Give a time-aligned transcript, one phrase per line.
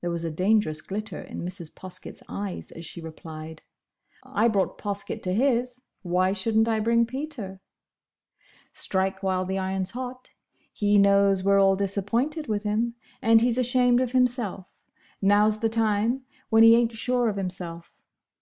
[0.00, 1.74] There was a dangerous glitter in Mrs.
[1.74, 3.60] Poskett's eyes as she replied,
[4.22, 7.60] "I brought Poskett to his: why should n't I bring Peter?"
[8.72, 10.30] "Strike while the iron's hot.
[10.72, 14.68] He knows we're all disappointed with him, and he's ashamed of himself.
[15.20, 17.92] Now's the time, when he ain't sure of himself.